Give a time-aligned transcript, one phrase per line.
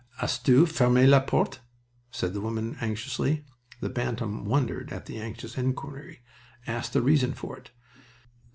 [0.19, 1.59] "As tu ferme la porte?"
[2.09, 3.45] said the old woman, anxiously.
[3.81, 6.21] The Bantam wondered at the anxious inquiry;
[6.65, 7.69] asked the reason of it.